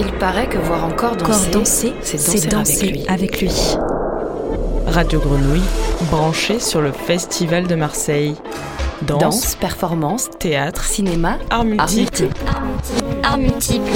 Il 0.00 0.12
paraît 0.12 0.48
que 0.48 0.58
voir 0.58 0.84
encore 0.84 1.16
danser, 1.16 1.92
c'est 2.02 2.48
danser, 2.48 3.04
avec, 3.08 3.40
lui. 3.40 3.50
Radio 4.86 5.18
Grenouille, 5.18 5.60
branché 6.08 6.60
sur 6.60 6.80
le 6.80 6.92
Festival 6.92 7.66
de 7.66 7.74
Marseille. 7.74 8.36
Danse, 9.02 9.56
performance, 9.56 10.30
théâtre, 10.38 10.84
cinéma, 10.84 11.38
art 11.50 11.64
multiple. 11.64 12.28
Art 13.24 13.38
multiple. 13.38 13.90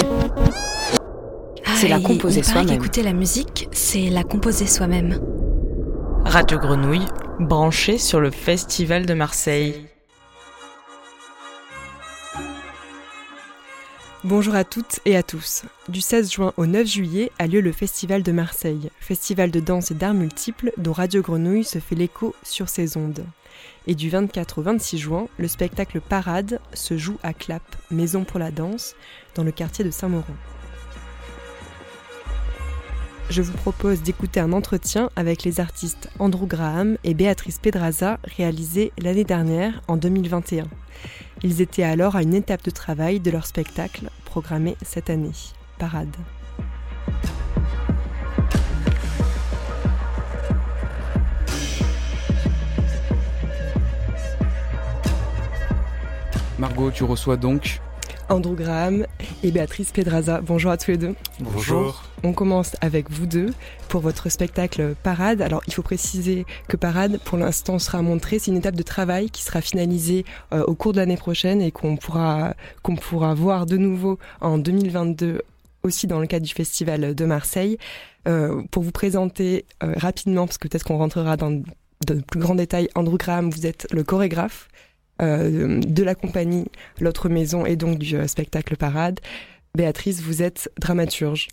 C'est 1.76 1.86
la 1.86 2.00
composer 2.00 2.42
soi-même. 2.42 2.74
Écouter 2.74 3.04
la 3.04 3.12
musique, 3.12 3.68
c'est 3.70 4.10
la 4.10 4.24
composer 4.24 4.66
soi-même. 4.66 5.20
Radio 6.24 6.58
Grenouille, 6.58 7.06
branché 7.38 7.98
sur 7.98 8.18
le 8.18 8.32
Festival 8.32 9.06
de 9.06 9.14
Marseille. 9.14 9.91
Bonjour 14.24 14.54
à 14.54 14.62
toutes 14.62 15.00
et 15.04 15.16
à 15.16 15.24
tous. 15.24 15.64
Du 15.88 16.00
16 16.00 16.30
juin 16.30 16.52
au 16.56 16.66
9 16.66 16.86
juillet 16.86 17.32
a 17.40 17.48
lieu 17.48 17.60
le 17.60 17.72
Festival 17.72 18.22
de 18.22 18.30
Marseille, 18.30 18.88
festival 19.00 19.50
de 19.50 19.58
danse 19.58 19.90
et 19.90 19.94
d'arts 19.94 20.14
multiples 20.14 20.70
dont 20.76 20.92
Radio 20.92 21.22
Grenouille 21.22 21.64
se 21.64 21.80
fait 21.80 21.96
l'écho 21.96 22.32
sur 22.44 22.68
ses 22.68 22.96
ondes. 22.96 23.24
Et 23.88 23.96
du 23.96 24.10
24 24.10 24.58
au 24.58 24.62
26 24.62 24.98
juin, 24.98 25.26
le 25.38 25.48
spectacle 25.48 26.00
Parade 26.00 26.60
se 26.72 26.96
joue 26.96 27.18
à 27.24 27.34
Clap, 27.34 27.64
maison 27.90 28.22
pour 28.22 28.38
la 28.38 28.52
danse, 28.52 28.94
dans 29.34 29.42
le 29.42 29.50
quartier 29.50 29.84
de 29.84 29.90
Saint-Mauron. 29.90 30.36
Je 33.30 33.40
vous 33.40 33.52
propose 33.52 34.02
d'écouter 34.02 34.40
un 34.40 34.52
entretien 34.52 35.08
avec 35.16 35.42
les 35.44 35.60
artistes 35.60 36.10
Andrew 36.18 36.46
Graham 36.46 36.98
et 37.02 37.14
Béatrice 37.14 37.58
Pedraza 37.58 38.18
réalisé 38.24 38.92
l'année 38.98 39.24
dernière 39.24 39.80
en 39.88 39.96
2021. 39.96 40.66
Ils 41.42 41.60
étaient 41.60 41.82
alors 41.82 42.16
à 42.16 42.22
une 42.22 42.34
étape 42.34 42.62
de 42.64 42.70
travail 42.70 43.20
de 43.20 43.30
leur 43.30 43.46
spectacle 43.46 44.10
programmé 44.24 44.76
cette 44.82 45.10
année, 45.10 45.32
Parade. 45.78 46.14
Margot, 56.58 56.90
tu 56.90 57.02
reçois 57.02 57.36
donc 57.36 57.80
Andrew 58.32 58.54
Graham 58.54 59.06
et 59.42 59.50
Béatrice 59.50 59.92
Pedraza. 59.92 60.40
Bonjour 60.40 60.70
à 60.70 60.78
tous 60.78 60.92
les 60.92 60.96
deux. 60.96 61.14
Bonjour. 61.40 62.02
On 62.22 62.32
commence 62.32 62.74
avec 62.80 63.10
vous 63.10 63.26
deux 63.26 63.50
pour 63.90 64.00
votre 64.00 64.30
spectacle 64.30 64.94
Parade. 65.02 65.42
Alors 65.42 65.62
il 65.66 65.74
faut 65.74 65.82
préciser 65.82 66.46
que 66.66 66.78
Parade 66.78 67.20
pour 67.26 67.36
l'instant 67.36 67.78
sera 67.78 68.00
montré, 68.00 68.38
c'est 68.38 68.50
une 68.50 68.56
étape 68.56 68.74
de 68.74 68.82
travail 68.82 69.28
qui 69.28 69.42
sera 69.42 69.60
finalisée 69.60 70.24
euh, 70.54 70.64
au 70.64 70.74
cours 70.74 70.92
de 70.92 70.98
l'année 70.98 71.18
prochaine 71.18 71.60
et 71.60 71.70
qu'on 71.70 71.96
pourra 71.96 72.54
qu'on 72.82 72.96
pourra 72.96 73.34
voir 73.34 73.66
de 73.66 73.76
nouveau 73.76 74.18
en 74.40 74.56
2022 74.56 75.42
aussi 75.82 76.06
dans 76.06 76.18
le 76.18 76.26
cadre 76.26 76.46
du 76.46 76.54
festival 76.54 77.14
de 77.14 77.24
Marseille. 77.26 77.76
Euh, 78.28 78.62
pour 78.70 78.82
vous 78.82 78.92
présenter 78.92 79.66
euh, 79.82 79.92
rapidement, 79.96 80.46
parce 80.46 80.56
que 80.56 80.68
peut-être 80.68 80.84
qu'on 80.84 80.96
rentrera 80.96 81.36
dans 81.36 81.50
de 82.06 82.14
plus 82.14 82.40
grands 82.40 82.54
détails, 82.54 82.88
Andrew 82.94 83.16
Graham, 83.18 83.50
vous 83.50 83.66
êtes 83.66 83.86
le 83.92 84.04
chorégraphe 84.04 84.68
euh, 85.20 85.80
de 85.80 86.02
la 86.02 86.14
compagnie 86.14 86.66
L'autre 87.00 87.28
maison 87.28 87.66
et 87.66 87.76
donc 87.76 87.98
du 87.98 88.16
euh, 88.16 88.26
spectacle 88.26 88.76
Parade. 88.76 89.20
Béatrice, 89.76 90.20
vous 90.20 90.42
êtes 90.42 90.70
dramaturge. 90.80 91.48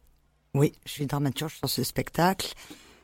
Oui, 0.53 0.73
je 0.85 0.91
suis 0.91 1.05
dramaturge 1.05 1.57
sur 1.57 1.69
ce 1.69 1.83
spectacle. 1.83 2.53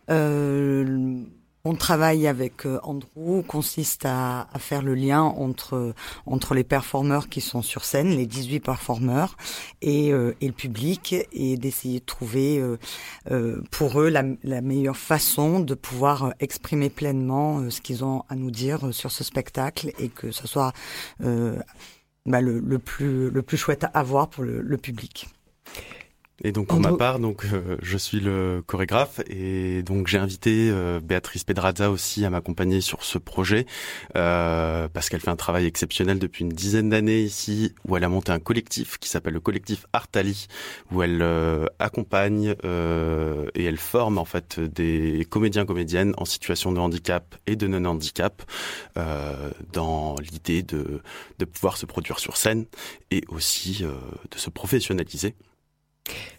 Euh, 0.10 1.24
mon 1.66 1.74
travail 1.74 2.28
avec 2.28 2.66
euh, 2.68 2.80
Andrew 2.84 3.42
consiste 3.46 4.06
à, 4.06 4.48
faire 4.60 4.84
le 4.84 4.94
lien 4.94 5.24
entre 5.24 5.94
entre 6.26 6.54
les 6.54 6.64
performeurs 6.64 7.28
qui 7.28 7.42
sont 7.42 7.62
sur 7.62 7.84
scène, 7.84 8.10
les 8.10 8.28
18 8.28 8.60
performeurs, 8.60 9.36
et, 9.82 10.14
euh, 10.14 10.36
et 10.42 10.48
le 10.48 10.54
public, 10.54 11.16
et 11.34 11.58
d'essayer 11.58 12.00
de 12.00 12.06
trouver 12.06 12.64
euh, 13.32 13.62
pour 13.72 14.00
eux 14.00 14.10
la, 14.10 14.24
meilleure 14.62 14.98
façon 14.98 15.60
de 15.60 15.74
pouvoir 15.74 16.34
exprimer 16.40 16.90
pleinement 16.90 17.70
ce 17.70 17.82
qu'ils 17.82 18.04
ont 18.04 18.24
à 18.30 18.36
nous 18.36 18.52
dire 18.52 18.94
sur 18.94 19.12
ce 19.12 19.24
spectacle 19.24 19.92
et 20.00 20.10
que 20.10 20.32
ce 20.32 20.48
soit 20.48 20.72
bah, 21.20 22.42
le, 22.42 22.80
plus 22.80 23.30
le 23.30 23.42
plus 23.42 23.58
chouette 23.58 23.86
à 23.94 24.04
voir 24.04 24.30
pour 24.30 24.44
le 24.44 24.78
public. 24.78 25.28
Et 26.44 26.52
donc 26.52 26.68
pour 26.68 26.82
ma 26.82 26.92
part, 26.92 27.20
donc 27.20 27.46
euh, 27.46 27.78
je 27.82 27.98
suis 27.98 28.20
le 28.20 28.62
chorégraphe 28.68 29.22
et 29.30 29.84
donc 29.84 30.08
j'ai 30.08 30.18
invité 30.18 30.70
euh, 30.70 31.00
Béatrice 31.00 31.46
Pedraza 31.46 31.90
aussi 31.90 32.26
à 32.26 32.30
m'accompagner 32.30 32.82
sur 32.82 33.06
ce 33.06 33.18
projet 33.18 33.66
euh, 34.18 34.90
parce 34.90 35.08
qu'elle 35.08 35.22
fait 35.22 35.30
un 35.30 35.38
travail 35.38 35.66
exceptionnel 35.66 36.20
depuis 36.20 36.44
une 36.44 36.50
dizaine 36.50 36.90
d'années 36.90 37.22
ici 37.22 37.74
où 37.88 37.96
elle 37.96 38.04
a 38.04 38.10
monté 38.10 38.34
un 38.34 38.40
collectif 38.40 38.98
qui 38.98 39.08
s'appelle 39.08 39.34
le 39.34 39.40
collectif 39.40 39.86
Artali 39.94 40.48
où 40.92 41.02
elle 41.02 41.22
euh, 41.22 41.68
accompagne 41.80 42.54
euh, 42.66 43.48
et 43.56 43.64
elle 43.64 43.78
forme 43.78 44.18
en 44.18 44.26
fait 44.26 44.60
des 44.60 45.26
comédiens 45.30 45.66
comédiennes 45.66 46.14
en 46.18 46.26
situation 46.26 46.74
de 46.74 46.80
handicap 46.80 47.38
et 47.48 47.56
de 47.56 47.68
non 47.68 47.86
handicap 47.86 48.44
dans 49.72 50.16
l'idée 50.16 50.64
de 50.64 51.02
de 51.40 51.46
pouvoir 51.46 51.78
se 51.78 51.86
produire 51.86 52.20
sur 52.20 52.36
scène 52.36 52.66
et 53.10 53.24
aussi 53.30 53.84
de 53.84 54.38
se 54.38 54.50
professionnaliser. 54.50 55.34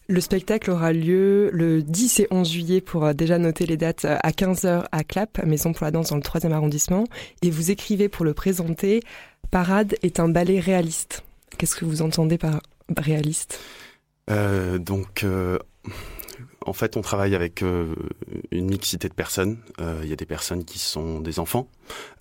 Le 0.08 0.20
spectacle 0.20 0.70
aura 0.70 0.92
lieu 0.92 1.50
le 1.52 1.82
10 1.82 2.20
et 2.20 2.28
11 2.30 2.48
juillet 2.48 2.80
pour 2.80 3.04
euh, 3.04 3.12
déjà 3.12 3.38
noter 3.38 3.66
les 3.66 3.76
dates 3.76 4.04
euh, 4.04 4.16
à 4.22 4.30
15h 4.30 4.84
à 4.92 5.04
Clap, 5.04 5.44
Maison 5.44 5.72
pour 5.72 5.84
la 5.84 5.90
danse 5.90 6.10
dans 6.10 6.16
le 6.16 6.22
3e 6.22 6.52
arrondissement. 6.52 7.04
Et 7.42 7.50
vous 7.50 7.70
écrivez 7.72 8.08
pour 8.08 8.24
le 8.24 8.32
présenter, 8.32 9.00
Parade 9.50 9.96
est 10.02 10.20
un 10.20 10.28
ballet 10.28 10.60
réaliste. 10.60 11.24
Qu'est-ce 11.58 11.74
que 11.74 11.84
vous 11.84 12.02
entendez 12.02 12.38
par 12.38 12.60
réaliste? 12.96 13.58
Euh, 14.30 14.78
Donc, 14.78 15.24
en 16.66 16.72
fait, 16.72 16.96
on 16.96 17.00
travaille 17.00 17.34
avec 17.34 17.62
euh, 17.62 17.94
une 18.50 18.68
mixité 18.68 19.08
de 19.08 19.14
personnes. 19.14 19.58
Euh, 19.80 20.00
il 20.02 20.10
y 20.10 20.12
a 20.12 20.16
des 20.16 20.26
personnes 20.26 20.64
qui 20.64 20.80
sont 20.80 21.20
des 21.20 21.38
enfants, 21.38 21.68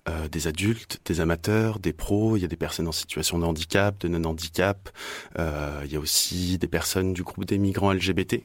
euh, 0.08 0.28
des 0.28 0.46
adultes, 0.46 1.00
des 1.04 1.20
amateurs, 1.20 1.80
des 1.80 1.92
pros. 1.92 2.36
Il 2.36 2.42
y 2.42 2.44
a 2.44 2.48
des 2.48 2.56
personnes 2.56 2.86
en 2.86 2.92
situation 2.92 3.40
de 3.40 3.44
handicap, 3.44 3.98
de 3.98 4.06
non-handicap. 4.06 4.88
il 5.36 5.92
y 5.92 5.96
a 5.96 6.00
aussi 6.00 6.58
des 6.58 6.68
personnes 6.68 7.12
du 7.12 7.24
groupe 7.24 7.44
des 7.44 7.58
migrants 7.58 7.92
LGBT 7.92 8.44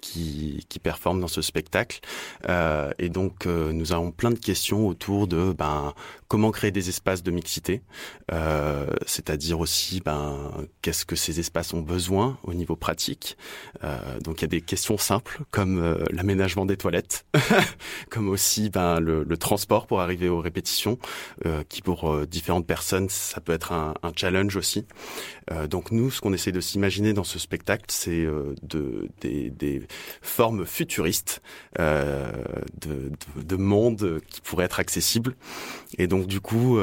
qui, 0.00 0.64
qui 0.68 0.78
performent 0.78 1.20
dans 1.20 1.28
ce 1.28 1.42
spectacle. 1.42 2.00
et 2.48 3.08
donc, 3.08 3.46
nous 3.46 3.92
avons 3.92 4.12
plein 4.12 4.30
de 4.30 4.38
questions 4.38 4.86
autour 4.86 5.26
de 5.26 5.52
ben, 5.52 5.94
comment 6.28 6.50
créer 6.52 6.70
des 6.70 6.88
espaces 6.88 7.22
de 7.22 7.30
mixité, 7.30 7.82
c'est-à-dire 9.06 9.58
aussi 9.60 10.00
ben, 10.00 10.50
qu'est-ce 10.82 11.04
que 11.04 11.16
ces 11.16 11.40
espaces 11.40 11.74
ont 11.74 11.82
besoin 11.82 12.38
au 12.44 12.54
niveau 12.54 12.76
pratique. 12.76 13.36
donc, 14.22 14.40
il 14.40 14.42
y 14.42 14.44
a 14.44 14.48
des 14.48 14.60
questions 14.60 14.98
simples 14.98 15.39
comme 15.50 15.78
euh, 15.78 16.04
l'aménagement 16.10 16.66
des 16.66 16.76
toilettes, 16.76 17.26
comme 18.10 18.28
aussi 18.28 18.70
ben, 18.70 19.00
le, 19.00 19.24
le, 19.24 19.36
transport 19.36 19.86
pour 19.86 20.00
arriver 20.00 20.28
aux 20.28 20.40
répétitions, 20.40 20.98
euh, 21.46 21.62
qui 21.68 21.82
pour 21.82 22.12
euh, 22.12 22.26
différentes 22.26 22.66
personnes, 22.66 23.08
ça 23.08 23.40
peut 23.40 23.52
être 23.52 23.72
un, 23.72 23.94
un 24.02 24.12
challenge 24.14 24.56
aussi. 24.56 24.86
Euh, 25.50 25.66
donc 25.66 25.90
nous, 25.90 26.10
ce 26.10 26.20
qu'on 26.20 26.32
essaie 26.32 26.52
de 26.52 26.60
s'imaginer 26.60 27.12
dans 27.12 27.24
ce 27.24 27.38
spectacle, 27.38 27.84
c'est 27.88 28.24
euh, 28.24 28.54
de, 28.62 29.08
des, 29.20 29.50
des, 29.50 29.82
formes 30.22 30.66
futuristes 30.66 31.42
de, 31.78 31.90
de, 32.80 33.10
de 33.42 33.56
monde 33.56 34.20
qui 34.28 34.40
pourraient 34.40 34.64
être 34.64 34.80
accessibles. 34.80 35.34
Et 35.98 36.06
donc 36.06 36.26
du 36.26 36.40
coup... 36.40 36.78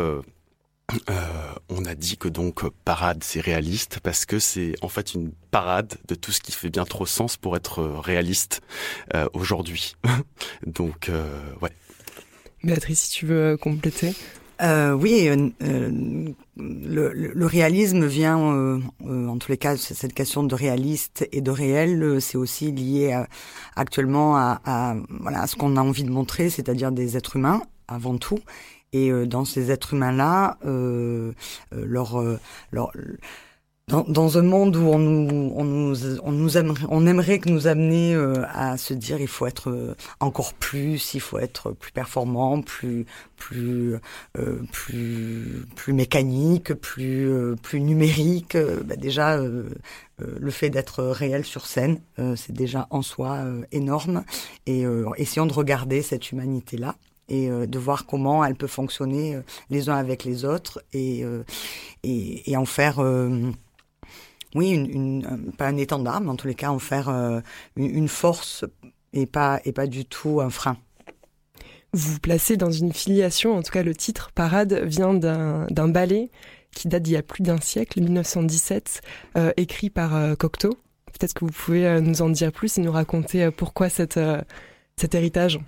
Euh, 1.10 1.54
on 1.68 1.84
a 1.84 1.96
dit 1.96 2.16
que 2.16 2.30
donc 2.30 2.66
parade 2.86 3.22
c'est 3.22 3.42
réaliste 3.42 4.00
parce 4.02 4.26
que 4.26 4.40
c'est 4.40 4.74
en 4.82 4.88
fait 4.88 5.14
une 5.14 5.32
parade 5.52 5.96
de 6.08 6.16
tout 6.16 6.32
ce 6.32 6.40
qui 6.40 6.54
fait 6.54 6.70
bien 6.70 6.86
trop 6.86 7.06
sens 7.06 7.36
pour 7.36 7.58
être 7.58 7.84
réaliste 7.84 8.62
euh, 9.14 9.28
aujourd'hui. 9.34 9.96
donc 10.66 11.10
euh, 11.10 11.42
ouais. 11.62 11.72
Béatrice, 12.64 13.02
si 13.02 13.12
tu 13.12 13.26
veux 13.26 13.58
compléter. 13.58 14.16
Euh, 14.62 14.94
oui, 14.94 15.28
euh, 15.28 15.50
le, 16.58 17.14
le, 17.14 17.46
réalisme 17.46 18.08
vient, 18.08 18.40
euh, 18.56 18.80
en 19.06 19.38
tous 19.38 19.52
les 19.52 19.58
cas, 19.58 19.78
cette 19.78 20.14
question 20.14 20.44
de 20.44 20.56
réaliste 20.56 21.28
et 21.32 21.42
de 21.42 21.52
réel, 21.52 22.20
c'est 22.20 22.38
aussi 22.38 22.72
lié 22.72 23.12
à, 23.12 23.28
actuellement 23.76 24.36
à, 24.36 24.60
à, 24.66 24.96
voilà, 25.22 25.44
à 25.44 25.48
ce 25.48 25.56
qu'on 25.56 25.78
a 25.78 25.82
envie 25.82 26.04
de 26.04 26.10
montrer, 26.10 26.50
c'est-à-dire 26.50 26.92
des 26.92 27.18
êtres 27.18 27.36
humains 27.36 27.62
avant 27.88 28.18
tout, 28.18 28.40
et 28.94 29.12
euh, 29.12 29.26
dans 29.26 29.46
ces 29.46 29.72
êtres 29.72 29.94
humains-là, 29.94 30.58
euh, 30.66 31.34
euh 31.74 31.86
leur, 31.86 32.22
leur 32.72 32.92
dans, 33.90 34.04
dans, 34.04 34.38
un 34.38 34.42
monde 34.42 34.76
où 34.76 34.90
on 34.90 35.00
nous, 35.00 35.54
on 35.56 35.64
nous, 35.64 36.20
on 36.22 36.32
nous 36.34 36.58
aimerait, 36.58 36.86
on 36.90 37.08
aimerait 37.08 37.40
que 37.40 37.48
nous 37.48 37.68
amener 37.68 38.14
euh, 38.14 38.44
à 38.52 38.76
se 38.76 38.94
dire 38.94 39.22
il 39.22 39.30
faut 39.30 39.48
être 39.48 39.96
encore 40.20 40.54
plus, 40.54 41.14
il 41.14 41.22
faut 41.22 41.40
être 41.40 41.72
plus 41.72 41.94
performant, 41.94 42.62
plus, 42.62 43.06
plus, 43.38 43.96
euh, 44.38 44.62
plus, 44.74 45.66
plus 45.78 45.94
mécanique, 45.94 46.74
plus, 46.74 47.56
plus 47.64 47.80
numérique. 47.80 48.58
Bah 48.84 48.98
déjà, 48.98 49.38
le 49.38 50.52
fait 50.52 50.70
d'être 50.70 51.04
réel 51.04 51.46
sur 51.46 51.66
scène, 51.66 52.02
c'est 52.36 52.52
déjà 52.54 52.88
en 52.90 53.02
soi 53.02 53.46
énorme. 53.72 54.26
Et 54.66 54.84
essayons 55.16 55.46
de 55.46 55.54
regarder 55.54 56.02
cette 56.02 56.32
humanité-là 56.34 56.96
et 57.30 57.50
euh, 57.50 57.66
de 57.66 57.80
voir 57.80 58.06
comment 58.06 58.44
elle 58.44 58.56
peut 58.56 58.68
fonctionner 58.68 59.36
euh, 59.36 59.42
les 59.70 59.90
uns 59.90 59.96
avec 59.96 60.24
les 60.24 60.46
autres 60.46 60.82
et, 60.94 61.24
euh, 61.24 61.44
et, 62.04 62.56
en 62.56 62.66
faire 62.66 63.00
oui, 64.56 65.22
pas 65.58 65.68
un 65.68 65.78
étendard, 65.78 66.22
mais 66.22 66.30
en 66.30 66.36
tous 66.36 66.48
les 66.48 66.56
cas 66.56 66.70
en 66.70 66.80
faire 66.80 67.10
une, 67.76 68.08
force 68.08 68.66
et 69.14 69.26
pas, 69.26 69.60
et 69.66 69.74
pas 69.74 69.88
du 69.88 70.06
tout 70.06 70.40
un 70.42 70.50
frein. 70.50 70.78
Vous 71.94 72.14
vous 72.14 72.20
placez 72.20 72.58
dans 72.58 72.72
une 72.72 72.94
filiation, 72.94 73.56
en 73.56 73.62
tout 73.62 73.72
cas 73.72 73.84
le 73.84 73.94
titre 73.94 74.32
Parade 74.34 74.74
vient 74.86 75.14
d'un 75.14 75.88
ballet 75.90 76.32
qui 76.72 76.88
date 76.88 77.04
d'il 77.04 77.14
y 77.14 77.18
a 77.18 77.24
plus 77.24 77.44
d'un 77.44 77.60
siècle, 77.60 78.02
1917, 78.02 79.02
écrit 79.58 79.90
par 79.90 80.38
Cocteau. 80.38 80.72
Peut-être 81.08 81.34
que 81.34 81.46
vous 81.46 81.52
pouvez 81.52 82.00
nous 82.02 82.22
en 82.22 82.30
dire 82.30 82.52
plus 82.52 82.78
et 82.78 82.82
nous 82.82 82.92
raconter 82.92 83.52
pourquoi 83.52 83.90
cette, 83.90 84.20
cet 84.96 85.14
héritage? 85.14 85.60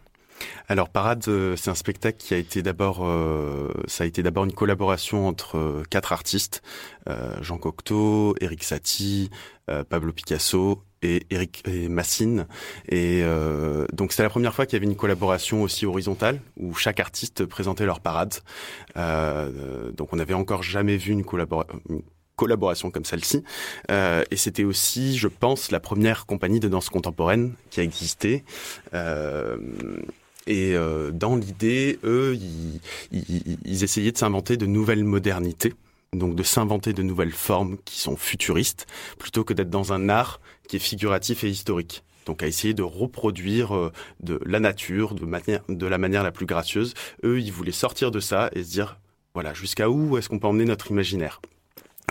Alors 0.67 0.89
Parade, 0.89 1.23
euh, 1.27 1.55
c'est 1.55 1.71
un 1.71 1.75
spectacle 1.75 2.17
qui 2.17 2.35
a 2.35 2.37
été 2.37 2.61
d'abord, 2.61 2.99
euh, 3.01 3.73
ça 3.87 4.03
a 4.03 4.07
été 4.07 4.21
d'abord 4.21 4.43
une 4.45 4.53
collaboration 4.53 5.27
entre 5.27 5.57
euh, 5.57 5.83
quatre 5.89 6.13
artistes 6.13 6.61
Jean 7.41 7.57
Cocteau, 7.57 8.35
Eric 8.39 8.63
Satie, 8.63 9.31
Pablo 9.89 10.13
Picasso 10.13 10.83
et 11.01 11.25
Eric 11.31 11.63
Massine. 11.89 12.45
Et 12.87 13.23
donc 13.91 14.13
c'est 14.13 14.21
la 14.21 14.29
première 14.29 14.53
fois 14.53 14.67
qu'il 14.67 14.73
y 14.73 14.79
avait 14.79 14.85
une 14.85 14.95
collaboration 14.95 15.63
aussi 15.63 15.87
horizontale 15.87 16.39
où 16.55 16.75
chaque 16.75 16.99
artiste 16.99 17.45
présentait 17.45 17.87
leur 17.87 17.99
parade. 17.99 18.35
donc 18.95 20.13
on 20.13 20.17
n'avait 20.17 20.35
encore 20.35 20.61
jamais 20.61 20.97
vu 20.97 21.13
une 21.13 21.23
collaboration 22.35 22.91
comme 22.91 23.05
celle-ci. 23.05 23.43
Et 23.89 24.35
c'était 24.35 24.65
aussi, 24.65 25.17
je 25.17 25.29
pense, 25.29 25.71
la 25.71 25.79
première 25.79 26.27
compagnie 26.27 26.59
de 26.59 26.67
danse 26.67 26.89
contemporaine 26.89 27.55
qui 27.71 27.79
a 27.79 27.83
existé. 27.83 28.43
Et 30.49 30.73
euh, 30.73 31.11
dans 31.11 31.35
l'idée, 31.35 31.99
eux, 32.03 32.35
ils, 33.11 33.83
essayaient 33.83 34.11
de 34.11 34.17
s'inventer 34.17 34.57
de 34.57 34.65
nouvelles 34.65 35.03
modernités, 35.03 35.75
donc 36.11 36.35
de 36.35 36.41
s'inventer 36.41 36.91
de 36.91 37.03
nouvelles 37.03 37.31
formes 37.31 37.77
qui 37.85 37.99
sont 37.99 38.17
futuristes, 38.17 38.87
plutôt 39.19 39.43
que 39.43 39.53
d'être 39.53 39.69
dans 39.69 39.93
un 39.93 40.09
art 40.09 40.41
qui 40.67 40.77
est 40.77 40.79
figuratif 40.79 41.43
et 41.43 41.49
historique. 41.49 42.03
Donc 42.25 42.41
à 42.41 42.47
essayer 42.47 42.73
de 42.73 42.81
reproduire 42.81 43.75
euh, 43.75 43.91
de 44.21 44.39
la 44.43 44.59
nature 44.59 45.13
de, 45.13 45.27
de 45.69 45.85
la 45.85 45.97
manière 45.99 46.23
la 46.23 46.31
plus 46.31 46.47
gracieuse. 46.47 46.95
Eux, 47.23 47.39
ils 47.39 47.51
voulaient 47.51 47.71
sortir 47.71 48.09
de 48.09 48.19
ça 48.19 48.49
et 48.53 48.63
se 48.63 48.71
dire, 48.71 48.97
voilà, 49.35 49.53
jusqu'à 49.53 49.87
où 49.87 50.17
est-ce 50.17 50.29
qu'on 50.29 50.39
peut 50.39 50.47
emmener 50.47 50.65
notre 50.65 50.89
imaginaire? 50.89 51.41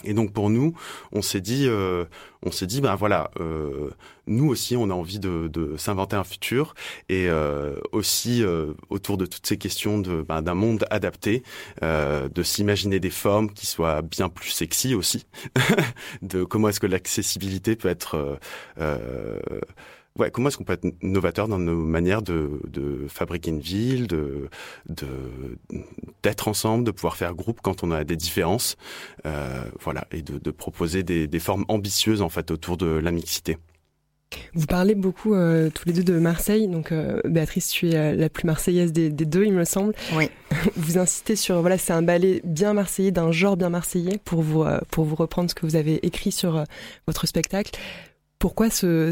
Et 0.05 0.15
donc 0.15 0.33
pour 0.33 0.51
nous, 0.51 0.75
on 1.13 1.23
s'est 1.23 1.41
dit, 1.41 1.67
euh, 1.67 2.05
on 2.43 2.51
s'est 2.51 2.67
dit, 2.67 2.81
ben 2.81 2.95
voilà, 2.95 3.31
euh, 3.41 3.91
nous 4.29 4.49
aussi, 4.49 4.77
on 4.77 4.91
a 4.91 4.95
envie 4.95 5.19
de, 5.19 5.49
de 5.49 5.77
s'inventer 5.77 6.17
un 6.17 6.25
futur. 6.25 6.75
Et 7.09 7.29
euh, 7.29 7.77
aussi 7.93 8.43
euh, 8.43 8.75
autour 8.91 9.17
de 9.17 9.27
toutes 9.27 9.47
ces 9.47 9.57
questions 9.59 9.99
de 9.99 10.23
ben, 10.23 10.43
d'un 10.43 10.55
monde 10.55 10.87
adapté, 10.91 11.43
euh, 11.83 12.29
de 12.29 12.43
s'imaginer 12.43 13.01
des 13.01 13.11
formes 13.11 13.51
qui 13.53 13.67
soient 13.67 14.03
bien 14.03 14.29
plus 14.29 14.51
sexy 14.51 14.95
aussi, 14.95 15.27
de 16.23 16.45
comment 16.45 16.69
est-ce 16.69 16.81
que 16.81 16.87
l'accessibilité 16.87 17.77
peut 17.77 17.89
être 17.89 18.39
ouais, 20.19 20.31
comment 20.31 20.49
est-ce 20.49 20.57
qu'on 20.57 20.65
peut 20.65 20.73
être 20.73 20.87
novateur 21.03 21.49
dans 21.49 21.59
nos 21.59 21.77
manières 21.77 22.23
de, 22.23 22.61
de 22.69 23.07
fabriquer 23.09 23.51
une 23.51 23.61
ville, 23.61 24.07
de 24.07 24.49
d'être 26.23 26.49
ensemble, 26.49 26.85
de 26.85 26.91
pouvoir 26.91 27.17
faire 27.17 27.35
groupe 27.35 27.61
quand 27.63 27.83
on 27.83 27.91
a 27.91 28.05
des 28.05 28.17
différences, 28.17 28.77
euh, 29.27 29.65
voilà, 29.81 30.07
et 30.11 30.23
de, 30.23 30.39
de 30.39 30.51
proposer 30.51 31.03
des, 31.03 31.27
des, 31.27 31.39
formes 31.39 31.65
ambitieuses 31.69 32.23
en 32.23 32.29
fait 32.29 32.51
autour 32.51 32.77
de 32.77 32.87
la 32.87 33.11
mixité. 33.11 33.59
Vous 34.55 34.67
parlez 34.67 34.95
beaucoup 34.95 35.35
euh, 35.35 35.71
tous 35.71 35.87
les 35.87 35.93
deux 35.93 36.03
de 36.03 36.19
Marseille, 36.19 36.69
donc 36.69 36.93
euh, 36.93 37.21
Béatrice, 37.25 37.69
tu 37.69 37.91
es 37.91 37.97
euh, 37.97 38.15
la 38.15 38.29
plus 38.29 38.47
marseillaise 38.47 38.93
des, 38.93 39.11
des, 39.11 39.25
deux, 39.25 39.45
il 39.45 39.55
me 39.55 39.65
semble. 39.65 39.95
Oui. 40.15 40.31
Vous 40.77 40.99
insistez 40.99 41.37
sur 41.37 41.61
voilà, 41.61 41.79
c'est 41.79 41.93
un 41.93 42.03
ballet 42.03 42.41
bien 42.45 42.75
marseillais, 42.75 43.11
d'un 43.11 43.33
genre 43.33 43.57
bien 43.57 43.71
marseillais, 43.71 44.19
pour 44.25 44.43
vous 44.43 44.65
pour 44.91 45.05
vous 45.05 45.15
reprendre 45.15 45.49
ce 45.51 45.55
que 45.55 45.65
vous 45.65 45.77
avez 45.77 46.05
écrit 46.07 46.33
sur 46.33 46.65
votre 47.07 47.27
spectacle. 47.27 47.79
Pourquoi 48.39 48.71
ce 48.71 49.11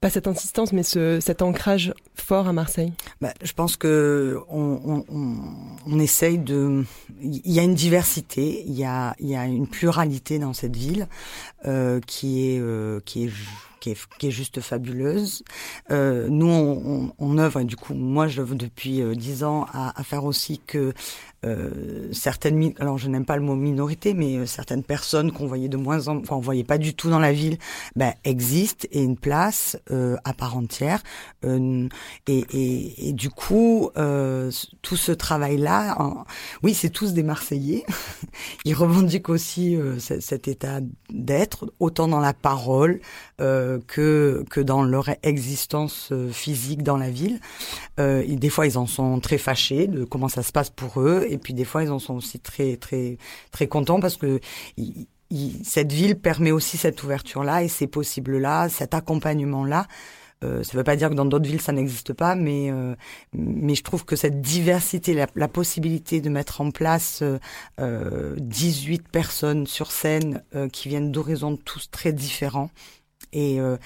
pas 0.00 0.10
cette 0.10 0.28
insistance, 0.28 0.72
mais 0.72 0.82
ce, 0.82 1.18
cet 1.20 1.42
ancrage 1.42 1.92
fort 2.14 2.46
à 2.46 2.52
Marseille 2.52 2.92
bah, 3.20 3.32
Je 3.42 3.52
pense 3.52 3.76
que 3.76 4.38
on, 4.48 5.04
on, 5.08 5.36
on, 5.86 5.98
essaye 5.98 6.38
de. 6.38 6.84
Il 7.20 7.52
y 7.52 7.58
a 7.58 7.62
une 7.62 7.74
diversité, 7.74 8.62
il 8.66 8.74
y 8.74 8.84
a, 8.84 9.14
il 9.18 9.28
y 9.28 9.36
a 9.36 9.46
une 9.46 9.66
pluralité 9.66 10.38
dans 10.38 10.52
cette 10.52 10.76
ville 10.76 11.08
euh, 11.66 12.00
qui 12.06 12.48
est 12.48 12.60
euh, 12.60 13.00
qui 13.04 13.24
est 13.24 13.30
qui 13.80 13.90
est, 13.90 13.98
qui 14.18 14.28
est 14.28 14.30
juste 14.30 14.60
fabuleuse. 14.60 15.44
Euh, 15.90 16.28
nous, 16.28 16.46
on, 16.46 17.12
on, 17.18 17.38
œuvre, 17.38 17.60
et 17.60 17.64
du 17.64 17.76
coup, 17.76 17.94
moi, 17.94 18.28
je 18.28 18.42
depuis 18.42 19.02
euh, 19.02 19.14
dix 19.14 19.44
ans 19.44 19.66
à, 19.72 19.98
à, 19.98 20.02
faire 20.04 20.24
aussi 20.24 20.60
que 20.66 20.92
euh, 21.44 22.08
certaines, 22.12 22.72
alors 22.80 22.98
je 22.98 23.08
n'aime 23.08 23.24
pas 23.24 23.36
le 23.36 23.42
mot 23.42 23.54
minorité, 23.54 24.12
mais 24.12 24.36
euh, 24.36 24.46
certaines 24.46 24.82
personnes 24.82 25.30
qu'on 25.30 25.46
voyait 25.46 25.68
de 25.68 25.76
moins 25.76 26.08
en, 26.08 26.16
enfin 26.16 26.34
on 26.34 26.40
voyait 26.40 26.64
pas 26.64 26.78
du 26.78 26.94
tout 26.94 27.10
dans 27.10 27.20
la 27.20 27.32
ville, 27.32 27.58
ben, 27.94 28.12
existent 28.24 28.88
et 28.90 29.02
une 29.02 29.16
place 29.16 29.78
euh, 29.92 30.16
à 30.24 30.32
part 30.32 30.56
entière. 30.56 31.02
Euh, 31.44 31.88
et, 32.26 32.44
et, 32.52 33.08
et, 33.08 33.12
du 33.12 33.30
coup, 33.30 33.90
euh, 33.96 34.50
tout 34.82 34.96
ce 34.96 35.12
travail-là, 35.12 35.96
oui, 36.62 36.74
c'est 36.74 36.90
tous 36.90 37.12
des 37.12 37.22
Marseillais. 37.22 37.84
Ils 38.64 38.74
revendiquent 38.74 39.28
aussi 39.28 39.78
cet 39.98 40.48
état 40.48 40.80
d'être, 41.10 41.72
autant 41.78 42.08
dans 42.08 42.20
la 42.20 42.32
parole 42.32 43.00
que 43.38 44.44
que 44.50 44.60
dans 44.60 44.82
leur 44.82 45.10
existence 45.22 46.12
physique 46.32 46.82
dans 46.82 46.96
la 46.96 47.10
ville. 47.10 47.40
et 47.98 48.36
des 48.36 48.50
fois, 48.50 48.66
ils 48.66 48.78
en 48.78 48.86
sont 48.86 49.20
très 49.20 49.38
fâchés 49.38 49.86
de 49.86 50.04
comment 50.04 50.28
ça 50.28 50.42
se 50.42 50.52
passe 50.52 50.70
pour 50.70 51.00
eux 51.00 51.27
et 51.28 51.38
puis 51.38 51.54
des 51.54 51.64
fois 51.64 51.82
ils 51.82 51.90
en 51.90 51.98
sont 51.98 52.14
aussi 52.14 52.38
très 52.40 52.76
très 52.76 53.18
très 53.50 53.66
contents 53.66 54.00
parce 54.00 54.16
que 54.16 54.40
cette 55.62 55.92
ville 55.92 56.18
permet 56.18 56.52
aussi 56.52 56.76
cette 56.76 57.02
ouverture 57.02 57.44
là 57.44 57.62
et 57.62 57.68
ces 57.68 57.86
possibles 57.86 58.38
là, 58.38 58.68
cet 58.68 58.94
accompagnement 58.94 59.64
là. 59.64 59.86
Euh, 60.44 60.62
ça 60.62 60.74
ne 60.74 60.78
veut 60.78 60.84
pas 60.84 60.94
dire 60.94 61.10
que 61.10 61.14
dans 61.14 61.24
d'autres 61.24 61.48
villes 61.48 61.60
ça 61.60 61.72
n'existe 61.72 62.12
pas, 62.12 62.36
mais 62.36 62.70
euh, 62.70 62.94
mais 63.34 63.74
je 63.74 63.82
trouve 63.82 64.04
que 64.04 64.14
cette 64.14 64.40
diversité, 64.40 65.12
la, 65.34 65.48
possibilité 65.48 66.20
de 66.20 66.30
mettre 66.30 66.60
en 66.60 66.70
place 66.70 67.24
euh, 67.80 68.36
18 68.38 69.08
personnes 69.08 69.66
sur 69.66 69.90
scène 69.90 70.44
euh, 70.54 70.68
qui 70.68 70.88
viennent 70.88 71.10
d'horizons 71.10 71.56
tous 71.56 71.90
très 71.90 72.12
différents, 72.12 72.70
euh, 73.34 73.76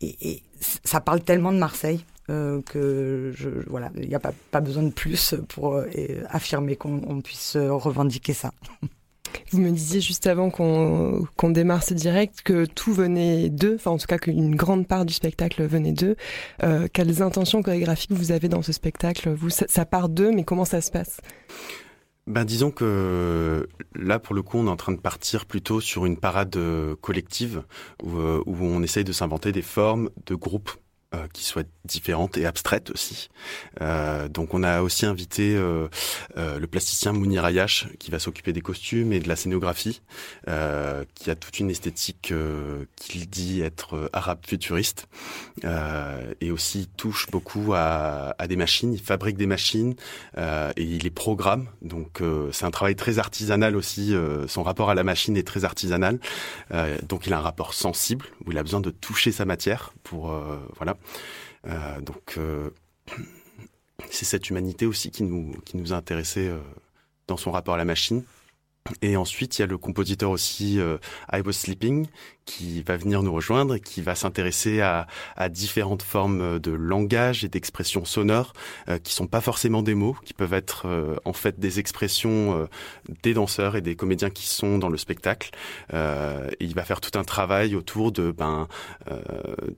et, 0.00 0.42
ça 0.84 1.00
parle 1.00 1.20
tellement 1.20 1.52
de 1.52 1.58
Marseille 1.58 2.04
euh, 2.30 2.62
que 2.62 3.32
je, 3.36 3.50
voilà, 3.66 3.90
il 3.96 4.08
n'y 4.08 4.14
a 4.14 4.20
pas, 4.20 4.32
pas 4.50 4.60
besoin 4.60 4.82
de 4.82 4.90
plus 4.90 5.34
pour 5.48 5.74
euh, 5.74 5.86
affirmer 6.30 6.74
qu'on 6.74 7.20
puisse 7.20 7.56
revendiquer 7.56 8.32
ça. 8.32 8.52
Vous 9.50 9.60
me 9.60 9.70
disiez 9.70 10.00
juste 10.00 10.26
avant 10.26 10.48
qu'on 10.48 11.26
qu'on 11.36 11.50
démarre 11.50 11.82
ce 11.82 11.92
direct 11.92 12.42
que 12.42 12.64
tout 12.66 12.92
venait 12.92 13.50
d'eux, 13.50 13.74
enfin 13.74 13.90
en 13.90 13.98
tout 13.98 14.06
cas 14.06 14.18
qu'une 14.18 14.54
grande 14.56 14.86
part 14.86 15.04
du 15.04 15.12
spectacle 15.12 15.64
venait 15.66 15.92
d'eux. 15.92 16.16
Euh, 16.62 16.88
quelles 16.92 17.20
intentions 17.20 17.62
chorégraphiques 17.62 18.12
vous 18.12 18.32
avez 18.32 18.48
dans 18.48 18.62
ce 18.62 18.72
spectacle? 18.72 19.30
Vous, 19.30 19.50
ça, 19.50 19.66
ça 19.68 19.84
part 19.84 20.08
d'eux, 20.08 20.30
mais 20.32 20.44
comment 20.44 20.64
ça 20.64 20.80
se 20.80 20.90
passe? 20.90 21.20
Ben 22.26 22.44
disons 22.44 22.70
que 22.70 23.68
là 23.94 24.18
pour 24.18 24.34
le 24.34 24.40
coup 24.42 24.56
on 24.56 24.66
est 24.66 24.70
en 24.70 24.76
train 24.76 24.92
de 24.92 25.00
partir 25.00 25.44
plutôt 25.44 25.82
sur 25.82 26.06
une 26.06 26.16
parade 26.16 26.56
collective 27.02 27.64
où, 28.02 28.12
où 28.12 28.56
on 28.62 28.82
essaye 28.82 29.04
de 29.04 29.12
s'inventer 29.12 29.52
des 29.52 29.62
formes 29.62 30.08
de 30.26 30.34
groupes 30.34 30.70
euh, 31.14 31.26
qui 31.32 31.44
soit 31.44 31.66
différente 31.84 32.38
et 32.38 32.46
abstraite 32.46 32.90
aussi. 32.90 33.28
Euh, 33.80 34.28
donc 34.28 34.54
on 34.54 34.62
a 34.62 34.80
aussi 34.80 35.04
invité 35.06 35.54
euh, 35.54 35.88
euh 36.36 36.58
le 36.58 36.66
plasticien 36.66 37.12
Mounir 37.12 37.44
Ayash 37.44 37.88
qui 37.98 38.10
va 38.10 38.18
s'occuper 38.18 38.52
des 38.52 38.60
costumes 38.60 39.12
et 39.12 39.20
de 39.20 39.28
la 39.28 39.36
scénographie, 39.36 40.00
euh, 40.48 41.04
qui 41.14 41.30
a 41.30 41.34
toute 41.34 41.58
une 41.58 41.70
esthétique 41.70 42.32
qu'il 42.96 43.28
dit 43.28 43.60
être 43.60 44.08
arabe 44.12 44.38
futuriste 44.46 45.08
et 46.40 46.50
aussi 46.50 46.88
touche 46.96 47.26
beaucoup 47.30 47.74
à, 47.74 48.34
à, 48.38 48.46
des 48.46 48.56
machines. 48.56 48.92
Il 48.92 49.00
fabrique 49.00 49.36
des 49.36 49.46
machines 49.46 49.94
et 50.36 50.82
il 50.82 51.02
les 51.02 51.10
programme. 51.10 51.68
Donc 51.82 52.22
c'est 52.52 52.64
un 52.64 52.70
travail 52.70 52.96
très 52.96 53.18
artisanal 53.18 53.76
aussi. 53.76 54.14
son 54.46 54.62
rapport 54.62 54.90
à 54.90 54.94
la 54.94 55.04
machine 55.04 55.36
est 55.36 55.46
très 55.46 55.64
artisanal. 55.64 56.18
donc 57.02 57.26
il 57.26 57.32
a 57.32 57.38
un 57.38 57.42
rapport 57.42 57.74
sensible 57.74 58.26
où 58.44 58.52
il 58.52 58.58
a 58.58 58.62
besoin 58.62 58.80
de 58.80 58.90
toucher 58.90 59.32
sa 59.32 59.44
matière 59.44 59.92
pour 60.02 60.34
voilà. 60.76 60.96
Euh, 61.66 62.00
donc 62.00 62.34
euh, 62.36 62.70
c'est 64.10 64.24
cette 64.24 64.50
humanité 64.50 64.86
aussi 64.86 65.10
qui 65.10 65.22
nous 65.22 65.54
qui 65.64 65.76
nous 65.76 65.92
a 65.92 65.96
intéressé 65.96 66.48
euh, 66.48 66.58
dans 67.26 67.36
son 67.36 67.50
rapport 67.50 67.74
à 67.74 67.78
la 67.78 67.84
machine. 67.84 68.24
Et 69.00 69.16
ensuite, 69.16 69.58
il 69.58 69.62
y 69.62 69.64
a 69.64 69.66
le 69.66 69.78
compositeur 69.78 70.30
aussi 70.30 70.78
I 71.32 71.40
Was 71.40 71.54
Sleeping 71.54 72.06
qui 72.44 72.82
va 72.82 72.96
venir 72.96 73.22
nous 73.22 73.32
rejoindre, 73.32 73.78
qui 73.78 74.02
va 74.02 74.14
s'intéresser 74.14 74.80
à, 74.80 75.06
à, 75.36 75.48
différentes 75.48 76.02
formes 76.02 76.58
de 76.58 76.70
langage 76.70 77.44
et 77.44 77.48
d'expressions 77.48 78.04
sonores 78.04 78.52
euh, 78.88 78.98
qui 78.98 79.14
sont 79.14 79.26
pas 79.26 79.40
forcément 79.40 79.82
des 79.82 79.94
mots, 79.94 80.16
qui 80.24 80.34
peuvent 80.34 80.52
être 80.52 80.86
euh, 80.86 81.16
en 81.24 81.32
fait 81.32 81.58
des 81.58 81.78
expressions 81.78 82.58
euh, 82.58 82.66
des 83.22 83.34
danseurs 83.34 83.76
et 83.76 83.80
des 83.80 83.96
comédiens 83.96 84.30
qui 84.30 84.46
sont 84.46 84.78
dans 84.78 84.88
le 84.88 84.98
spectacle. 84.98 85.50
Euh, 85.92 86.50
et 86.60 86.64
il 86.64 86.74
va 86.74 86.84
faire 86.84 87.00
tout 87.00 87.18
un 87.18 87.24
travail 87.24 87.74
autour 87.74 88.12
de 88.12 88.30
ben 88.30 88.68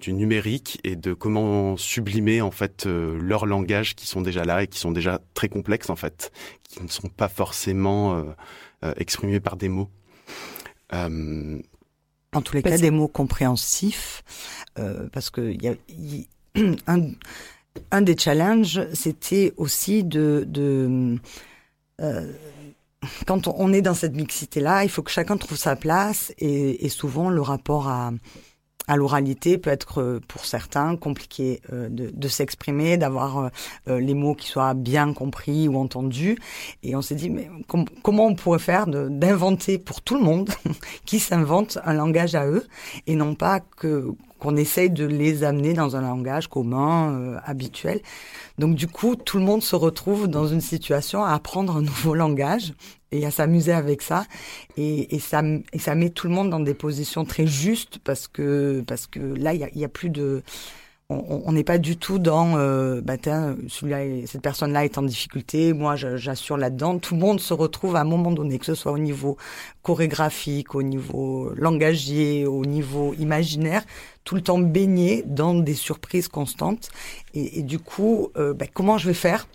du 0.00 0.12
numérique 0.12 0.80
et 0.84 0.96
de 0.96 1.12
comment 1.12 1.76
sublimer 1.76 2.40
en 2.40 2.50
fait 2.50 2.86
leurs 2.86 3.46
langages 3.46 3.94
qui 3.94 4.06
sont 4.06 4.20
déjà 4.20 4.44
là 4.44 4.62
et 4.62 4.66
qui 4.66 4.78
sont 4.78 4.92
déjà 4.92 5.20
très 5.34 5.48
complexes 5.48 5.90
en 5.90 5.96
fait, 5.96 6.32
qui 6.62 6.82
ne 6.82 6.88
sont 6.88 7.08
pas 7.08 7.28
forcément 7.28 8.24
euh, 8.84 8.92
exprimés 8.98 9.40
par 9.40 9.56
des 9.56 9.70
mots. 9.70 9.88
Euh, 10.92 11.58
en 12.36 12.42
tous 12.42 12.54
les 12.54 12.62
cas 12.62 12.78
des 12.78 12.90
mots 12.90 13.08
compréhensifs, 13.08 14.22
euh, 14.78 15.08
parce 15.12 15.30
que 15.30 15.40
y 15.40 15.68
a, 15.68 15.74
un, 16.86 17.10
un 17.90 18.02
des 18.02 18.16
challenges, 18.16 18.86
c'était 18.92 19.52
aussi 19.56 20.04
de, 20.04 20.44
de 20.46 21.18
euh, 22.00 22.32
quand 23.26 23.48
on 23.48 23.72
est 23.72 23.82
dans 23.82 23.94
cette 23.94 24.14
mixité-là, 24.14 24.84
il 24.84 24.90
faut 24.90 25.02
que 25.02 25.10
chacun 25.10 25.36
trouve 25.36 25.56
sa 25.56 25.76
place 25.76 26.32
et, 26.38 26.84
et 26.84 26.88
souvent 26.88 27.30
le 27.30 27.40
rapport 27.40 27.88
à, 27.88 28.12
à 28.86 28.96
l'oralité 28.96 29.58
peut 29.58 29.70
être 29.70 30.00
euh, 30.00 30.20
pour 30.28 30.44
certains 30.44 30.96
compliqué 30.96 31.60
euh, 31.72 31.88
de, 31.90 32.28
s'exprimer, 32.28 32.96
d'avoir 32.96 33.50
euh, 33.88 34.00
les 34.00 34.14
mots 34.14 34.34
qui 34.34 34.48
soient 34.48 34.74
bien 34.74 35.12
compris 35.12 35.68
ou 35.68 35.76
entendus. 35.76 36.38
Et 36.82 36.94
on 36.96 37.02
s'est 37.02 37.14
dit, 37.14 37.30
mais 37.30 37.50
comment 38.02 38.26
on 38.26 38.34
pourrait 38.34 38.58
faire 38.58 38.86
d'inventer 38.86 39.78
pour 39.78 40.02
tout 40.02 40.16
le 40.16 40.22
monde 40.22 40.50
qui 41.04 41.18
s'invente 41.18 41.78
un 41.84 41.94
langage 41.94 42.34
à 42.34 42.46
eux 42.46 42.66
et 43.06 43.14
non 43.14 43.34
pas 43.34 43.60
que 43.60 44.12
qu'on 44.46 44.56
essaye 44.56 44.90
de 44.90 45.04
les 45.04 45.42
amener 45.42 45.72
dans 45.72 45.96
un 45.96 46.02
langage 46.02 46.46
commun, 46.46 47.36
habituel. 47.44 48.00
Donc 48.58 48.76
du 48.76 48.86
coup, 48.86 49.16
tout 49.16 49.38
le 49.38 49.44
monde 49.44 49.60
se 49.60 49.74
retrouve 49.74 50.28
dans 50.28 50.46
une 50.46 50.60
situation 50.60 51.24
à 51.24 51.32
apprendre 51.32 51.76
un 51.76 51.82
nouveau 51.90 52.14
langage 52.14 52.72
et 53.10 53.26
à 53.26 53.32
s'amuser 53.32 53.72
avec 53.72 54.02
ça. 54.02 54.24
Et, 54.76 55.18
ça, 55.18 55.42
ça 55.76 55.96
met 55.96 56.10
tout 56.10 56.28
le 56.28 56.34
monde 56.34 56.50
dans 56.50 56.60
des 56.60 56.74
positions 56.74 57.24
très 57.24 57.46
justes 57.48 57.98
parce 58.04 58.28
que, 58.28 58.84
parce 58.86 59.08
que 59.08 59.18
là, 59.18 59.52
il 59.52 59.60
y 59.60 59.64
a, 59.64 59.68
y 59.74 59.84
a, 59.84 59.88
plus 59.88 60.10
de... 60.10 60.44
On 61.08 61.52
n'est 61.52 61.62
pas 61.62 61.78
du 61.78 61.96
tout 61.96 62.18
dans, 62.18 62.58
euh, 62.58 63.00
bah 63.00 63.14
celui-là, 63.68 64.26
cette 64.26 64.42
personne-là 64.42 64.84
est 64.84 64.98
en 64.98 65.02
difficulté, 65.02 65.72
moi 65.72 65.94
j'assure 65.94 66.56
là-dedans. 66.56 66.98
Tout 66.98 67.14
le 67.14 67.20
monde 67.20 67.38
se 67.38 67.54
retrouve 67.54 67.94
à 67.94 68.00
un 68.00 68.04
moment 68.04 68.32
donné, 68.32 68.58
que 68.58 68.66
ce 68.66 68.74
soit 68.74 68.90
au 68.90 68.98
niveau 68.98 69.36
chorégraphique, 69.82 70.74
au 70.74 70.82
niveau 70.82 71.52
langagier, 71.54 72.44
au 72.44 72.64
niveau 72.66 73.14
imaginaire, 73.20 73.84
tout 74.24 74.34
le 74.34 74.40
temps 74.40 74.58
baigné 74.58 75.22
dans 75.24 75.54
des 75.54 75.74
surprises 75.74 76.26
constantes. 76.26 76.88
Et, 77.34 77.62
du 77.62 77.78
coup, 77.78 78.30
euh, 78.36 78.52
bah, 78.52 78.66
comment 78.66 78.98
je 78.98 79.06
vais 79.06 79.14
faire 79.14 79.46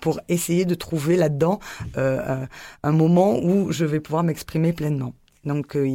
pour 0.00 0.18
essayer 0.28 0.64
de 0.64 0.74
trouver 0.74 1.14
là-dedans 1.14 1.60
euh, 1.96 2.44
un 2.82 2.92
moment 2.92 3.38
où 3.38 3.70
je 3.70 3.84
vais 3.84 4.00
pouvoir 4.00 4.24
m'exprimer 4.24 4.72
pleinement? 4.72 5.14
Donc 5.46 5.76
euh, 5.76 5.88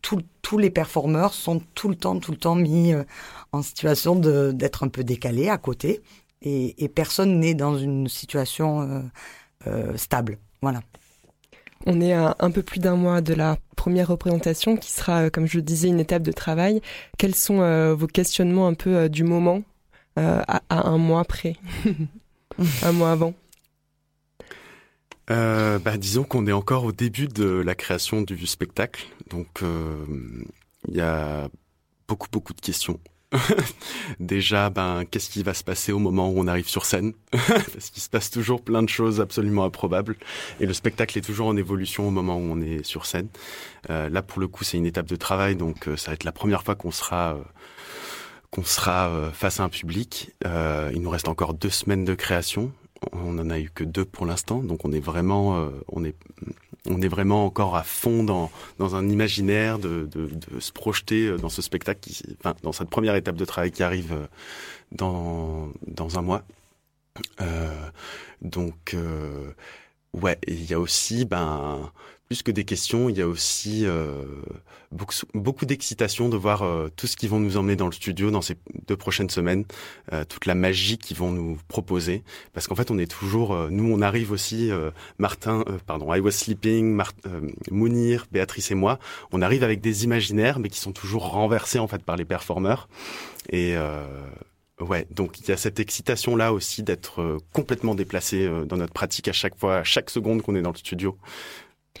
tous 0.00 0.58
les 0.58 0.70
performeurs 0.70 1.34
sont 1.34 1.60
tout 1.74 1.88
le 1.88 1.94
temps, 1.94 2.18
tout 2.18 2.32
le 2.32 2.38
temps 2.38 2.54
mis 2.54 2.92
euh, 2.92 3.04
en 3.52 3.62
situation 3.62 4.16
d'être 4.16 4.82
un 4.82 4.88
peu 4.88 5.04
décalés 5.04 5.48
à 5.48 5.58
côté, 5.58 6.00
et, 6.42 6.88
personne 6.88 7.38
n'est 7.38 7.54
dans 7.54 7.78
une 7.78 8.08
situation 8.08 9.10
euh, 9.66 9.96
stable. 9.96 10.38
Voilà. 10.60 10.82
On 11.86 12.00
est 12.00 12.12
à 12.12 12.36
un 12.38 12.50
peu 12.50 12.62
plus 12.62 12.80
d'un 12.80 12.96
mois 12.96 13.20
de 13.20 13.32
la 13.34 13.56
première 13.76 14.08
représentation 14.08 14.76
qui 14.76 14.90
sera, 14.90 15.30
comme 15.30 15.46
je 15.46 15.56
le 15.56 15.62
disais, 15.62 15.88
une 15.88 16.00
étape 16.00 16.22
de 16.22 16.32
travail. 16.32 16.80
Quels 17.18 17.34
sont 17.34 17.94
vos 17.94 18.06
questionnements 18.06 18.66
un 18.66 18.74
peu 18.74 19.08
du 19.08 19.24
moment 19.24 19.62
à, 20.16 20.62
à, 20.68 20.88
un 20.88 20.98
mois 20.98 21.24
près? 21.24 21.56
Un 22.84 22.92
mois 22.92 23.10
avant? 23.10 23.34
Euh, 25.30 25.78
bah, 25.78 25.96
disons 25.96 26.24
qu'on 26.24 26.46
est 26.46 26.52
encore 26.52 26.84
au 26.84 26.92
début 26.92 27.28
de 27.28 27.44
la 27.44 27.74
création 27.74 28.22
du 28.22 28.46
spectacle, 28.46 29.06
donc 29.30 29.62
euh, 29.62 30.04
il 30.88 30.96
y 30.96 31.00
a 31.00 31.48
beaucoup 32.06 32.28
beaucoup 32.30 32.52
de 32.52 32.60
questions. 32.60 33.00
Déjà, 34.20 34.70
ben 34.70 35.04
qu'est-ce 35.10 35.30
qui 35.30 35.42
va 35.42 35.54
se 35.54 35.64
passer 35.64 35.92
au 35.92 35.98
moment 35.98 36.28
où 36.30 36.34
on 36.38 36.46
arrive 36.46 36.68
sur 36.68 36.84
scène? 36.84 37.12
Parce 37.32 37.90
qu'il 37.90 38.02
se 38.02 38.08
passe 38.08 38.30
toujours 38.30 38.62
plein 38.62 38.82
de 38.82 38.88
choses 38.88 39.20
absolument 39.20 39.64
improbables, 39.64 40.16
et 40.60 40.66
le 40.66 40.72
spectacle 40.72 41.18
est 41.18 41.22
toujours 41.22 41.48
en 41.48 41.56
évolution 41.56 42.08
au 42.08 42.10
moment 42.10 42.36
où 42.36 42.42
on 42.42 42.60
est 42.60 42.84
sur 42.84 43.06
scène. 43.06 43.28
Euh, 43.90 44.08
là, 44.08 44.22
pour 44.22 44.40
le 44.40 44.48
coup, 44.48 44.64
c'est 44.64 44.76
une 44.76 44.86
étape 44.86 45.06
de 45.06 45.16
travail, 45.16 45.56
donc 45.56 45.88
euh, 45.88 45.96
ça 45.96 46.10
va 46.10 46.14
être 46.14 46.24
la 46.24 46.32
première 46.32 46.62
fois 46.62 46.74
qu'on 46.74 46.90
sera 46.92 47.34
euh, 47.34 47.42
qu'on 48.50 48.64
sera 48.64 49.32
face 49.32 49.58
à 49.58 49.64
un 49.64 49.68
public. 49.68 50.30
il 50.44 51.00
nous 51.00 51.10
reste 51.10 51.26
encore 51.26 51.54
deux 51.54 51.70
semaines 51.70 52.04
de 52.04 52.14
création 52.14 52.70
on 53.12 53.38
en 53.38 53.50
a 53.50 53.58
eu 53.58 53.70
que 53.70 53.84
deux 53.84 54.04
pour 54.04 54.26
l'instant, 54.26 54.62
donc 54.62 54.84
on 54.84 54.92
est 54.92 55.00
vraiment, 55.00 55.56
euh, 55.56 55.70
on 55.88 56.04
est, 56.04 56.14
vraiment 57.08 57.44
encore 57.46 57.76
à 57.76 57.82
fond 57.82 58.24
dans 58.24 58.50
un 58.96 59.08
imaginaire 59.08 59.78
de, 59.78 60.08
se 60.58 60.72
projeter 60.72 61.26
euh, 61.26 61.36
dans 61.38 61.48
ce 61.48 61.62
spectacle, 61.62 62.10
enfin, 62.40 62.54
dans 62.62 62.72
cette 62.72 62.90
première 62.90 63.14
étape 63.14 63.36
de 63.36 63.44
travail 63.44 63.70
qui 63.70 63.82
arrive 63.82 64.12
euh, 64.12 64.26
dans 64.92 66.18
un 66.18 66.22
mois. 66.22 66.42
Donc 68.42 68.96
ouais, 70.14 70.38
il 70.46 70.64
y 70.64 70.74
a 70.74 70.80
aussi 70.80 71.24
ben 71.24 71.90
plus 72.26 72.42
que 72.42 72.50
des 72.50 72.64
questions, 72.64 73.10
il 73.10 73.18
y 73.18 73.22
a 73.22 73.28
aussi 73.28 73.84
euh, 73.84 74.24
beaucoup, 74.90 75.14
beaucoup 75.34 75.66
d'excitation 75.66 76.30
de 76.30 76.36
voir 76.38 76.62
euh, 76.62 76.88
tout 76.96 77.06
ce 77.06 77.16
qu'ils 77.16 77.28
vont 77.28 77.38
nous 77.38 77.58
emmener 77.58 77.76
dans 77.76 77.86
le 77.86 77.92
studio 77.92 78.30
dans 78.30 78.40
ces 78.40 78.56
deux 78.86 78.96
prochaines 78.96 79.28
semaines, 79.28 79.64
euh, 80.12 80.24
toute 80.24 80.46
la 80.46 80.54
magie 80.54 80.96
qu'ils 80.96 81.18
vont 81.18 81.30
nous 81.30 81.58
proposer. 81.68 82.22
Parce 82.54 82.66
qu'en 82.66 82.74
fait, 82.74 82.90
on 82.90 82.98
est 82.98 83.10
toujours, 83.10 83.52
euh, 83.52 83.68
nous, 83.70 83.92
on 83.92 84.00
arrive 84.00 84.32
aussi, 84.32 84.70
euh, 84.70 84.90
Martin, 85.18 85.64
euh, 85.68 85.76
pardon, 85.86 86.12
I 86.14 86.20
Was 86.20 86.32
Sleeping, 86.32 86.94
Mar 86.94 87.12
Mounir, 87.70 88.26
Béatrice 88.32 88.70
et 88.70 88.74
moi, 88.74 88.98
on 89.30 89.42
arrive 89.42 89.62
avec 89.62 89.82
des 89.82 90.04
imaginaires, 90.04 90.58
mais 90.58 90.70
qui 90.70 90.80
sont 90.80 90.92
toujours 90.92 91.30
renversés 91.30 91.78
en 91.78 91.88
fait 91.88 92.02
par 92.02 92.16
les 92.16 92.24
performeurs. 92.24 92.88
Et 93.50 93.76
Ouais, 94.88 95.06
donc 95.10 95.40
il 95.40 95.48
y 95.48 95.52
a 95.52 95.56
cette 95.56 95.80
excitation 95.80 96.36
là 96.36 96.52
aussi 96.52 96.82
d'être 96.82 97.38
complètement 97.52 97.94
déplacé 97.94 98.48
dans 98.66 98.76
notre 98.76 98.92
pratique 98.92 99.28
à 99.28 99.32
chaque 99.32 99.56
fois, 99.58 99.78
à 99.78 99.84
chaque 99.84 100.10
seconde 100.10 100.42
qu'on 100.42 100.54
est 100.54 100.62
dans 100.62 100.72
le 100.72 100.76
studio. 100.76 101.16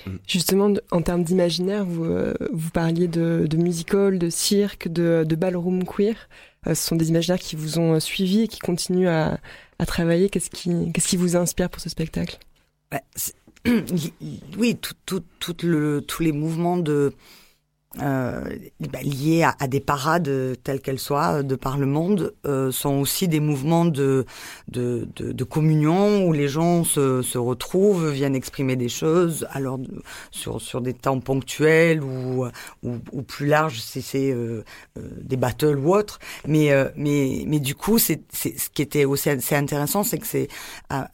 Mm. 0.06 0.16
Justement, 0.26 0.72
en 0.90 1.02
termes 1.02 1.24
d'imaginaire, 1.24 1.84
vous, 1.84 2.04
euh, 2.04 2.34
vous 2.52 2.70
parliez 2.70 3.08
de, 3.08 3.46
de 3.48 3.56
musical, 3.56 4.18
de 4.18 4.30
cirque, 4.30 4.88
de, 4.88 5.24
de 5.26 5.36
ballroom 5.36 5.84
queer. 5.84 6.28
Euh, 6.66 6.74
ce 6.74 6.86
sont 6.88 6.96
des 6.96 7.08
imaginaires 7.08 7.38
qui 7.38 7.56
vous 7.56 7.78
ont 7.78 7.98
suivi 8.00 8.42
et 8.42 8.48
qui 8.48 8.58
continuent 8.58 9.08
à, 9.08 9.38
à 9.78 9.86
travailler. 9.86 10.28
Qu'est-ce 10.28 10.50
qui, 10.50 10.92
qu'est-ce 10.92 11.08
qui 11.08 11.16
vous 11.16 11.36
inspire 11.36 11.70
pour 11.70 11.80
ce 11.80 11.88
spectacle? 11.88 12.38
Bah, 12.90 13.00
Oui, 14.58 14.76
tout, 14.76 14.94
tout, 15.06 15.22
tout 15.38 15.56
le, 15.62 16.02
tous 16.02 16.22
les 16.22 16.32
mouvements 16.32 16.76
de 16.76 17.14
euh, 18.02 18.42
bah, 18.80 18.98
liées 19.02 19.44
à, 19.44 19.54
à, 19.60 19.68
des 19.68 19.80
parades 19.80 20.28
euh, 20.28 20.54
telles 20.56 20.80
qu'elles 20.80 20.98
soient 20.98 21.38
euh, 21.38 21.42
de 21.42 21.54
par 21.54 21.78
le 21.78 21.86
monde 21.86 22.34
euh, 22.44 22.72
sont 22.72 22.94
aussi 22.94 23.28
des 23.28 23.38
mouvements 23.38 23.84
de, 23.84 24.24
de, 24.68 25.06
de, 25.14 25.30
de, 25.32 25.44
communion 25.44 26.26
où 26.26 26.32
les 26.32 26.48
gens 26.48 26.82
se, 26.82 27.22
se 27.22 27.38
retrouvent, 27.38 28.10
viennent 28.10 28.34
exprimer 28.34 28.74
des 28.74 28.88
choses, 28.88 29.46
alors 29.52 29.78
sur, 30.32 30.60
sur 30.60 30.80
des 30.80 30.92
temps 30.92 31.20
ponctuels 31.20 32.02
ou, 32.02 32.46
ou, 32.82 33.22
plus 33.22 33.46
larges 33.46 33.80
si 33.80 34.02
c'est 34.02 34.32
euh, 34.32 34.64
des 34.96 35.36
battles 35.36 35.78
ou 35.78 35.94
autres. 35.94 36.18
Mais, 36.48 36.70
mais, 36.96 37.44
mais 37.46 37.60
du 37.60 37.74
coup, 37.74 37.98
c'est, 37.98 38.22
c'est 38.32 38.58
ce 38.58 38.70
qui 38.70 38.82
était 38.82 39.04
aussi 39.04 39.30
assez 39.30 39.54
intéressant, 39.54 40.02
c'est 40.02 40.18
que 40.18 40.26
c'est, 40.26 40.48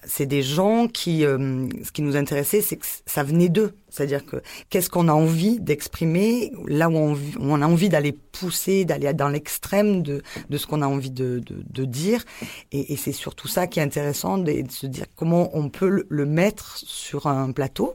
c'est 0.04 0.26
des 0.26 0.42
gens 0.42 0.88
qui, 0.88 1.20
ce 1.22 1.92
qui 1.92 2.02
nous 2.02 2.16
intéressait, 2.16 2.62
c'est 2.62 2.76
que 2.76 2.86
ça 3.06 3.22
venait 3.22 3.48
d'eux. 3.48 3.74
C'est-à-dire 3.90 4.24
que 4.24 4.42
qu'est-ce 4.68 4.90
qu'on 4.90 5.08
a 5.08 5.12
envie 5.12 5.60
d'exprimer, 5.60 6.52
là 6.66 6.88
où 6.88 7.16
on, 7.40 7.62
a 7.62 7.66
envie 7.66 7.88
d'aller 7.88 8.12
pousser, 8.12 8.84
d'aller 8.84 9.12
dans 9.12 9.28
l'extrême 9.28 10.02
de, 10.02 10.22
de 10.48 10.56
ce 10.56 10.66
qu'on 10.66 10.82
a 10.82 10.86
envie 10.86 11.10
de, 11.10 11.42
de, 11.46 11.84
dire. 11.84 12.24
Et, 12.72 12.96
c'est 12.96 13.12
surtout 13.12 13.48
ça 13.48 13.66
qui 13.66 13.80
est 13.80 13.82
intéressant, 13.82 14.38
de, 14.38 14.62
de, 14.62 14.70
se 14.70 14.86
dire 14.86 15.06
comment 15.16 15.50
on 15.56 15.68
peut 15.68 16.04
le 16.08 16.26
mettre 16.26 16.78
sur 16.78 17.26
un 17.26 17.52
plateau. 17.52 17.94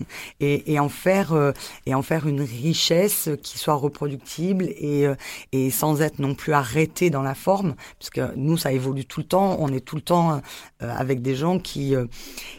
Et, 0.40 0.72
et, 0.72 0.78
en 0.78 0.88
faire 0.88 1.32
euh, 1.32 1.52
et 1.86 1.94
en 1.94 2.02
faire 2.02 2.26
une 2.26 2.42
richesse 2.42 3.30
qui 3.42 3.56
soit 3.56 3.74
reproductible 3.74 4.64
et, 4.76 5.06
euh, 5.06 5.14
et 5.52 5.70
sans 5.70 6.02
être 6.02 6.18
non 6.18 6.34
plus 6.34 6.52
arrêté 6.52 7.08
dans 7.08 7.22
la 7.22 7.34
forme 7.34 7.76
puisque 7.98 8.20
nous 8.36 8.56
ça 8.56 8.72
évolue 8.72 9.04
tout 9.04 9.20
le 9.20 9.26
temps 9.26 9.56
on 9.60 9.68
est 9.68 9.80
tout 9.80 9.96
le 9.96 10.02
temps 10.02 10.32
euh, 10.32 10.38
avec 10.80 11.22
des 11.22 11.36
gens 11.36 11.58
qui 11.58 11.94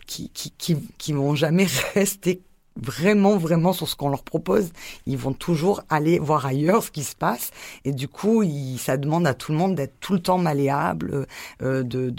qui 0.08 0.30
qui 0.30 0.52
qui, 0.52 0.78
qui 0.98 1.14
vont 1.14 1.36
jamais 1.36 1.68
rester 1.94 2.42
vraiment, 2.82 3.38
vraiment 3.38 3.74
sur 3.74 3.88
ce 3.88 3.96
qu'on 3.96 4.10
leur 4.10 4.24
propose. 4.24 4.72
Ils 5.06 5.18
vont 5.18 5.34
toujours 5.34 5.82
aller 5.90 6.20
voir 6.20 6.46
ailleurs 6.46 6.84
ce 6.84 6.92
qui 6.92 7.04
se 7.04 7.16
passe. 7.16 7.52
Et 7.86 7.92
du 7.92 8.08
coup, 8.08 8.44
il, 8.44 8.78
ça 8.78 8.98
demande 8.98 9.28
à 9.28 9.34
tout 9.34 9.52
le 9.52 9.58
monde 9.58 9.76
d'être 9.76 10.00
tout 10.00 10.14
le 10.14 10.20
temps 10.20 10.38
malléable, 10.38 11.28
euh, 11.62 11.84
de, 11.84 12.14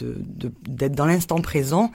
d'être 0.68 0.94
dans 0.94 1.06
l'instant 1.06 1.40
présent. 1.40 1.90